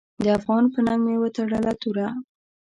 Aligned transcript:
د 0.23 0.25
افغان 0.37 0.63
په 0.73 0.79
ننګ 0.85 1.01
مې 1.05 1.15
وتړله 1.21 1.73
توره. 1.81 2.07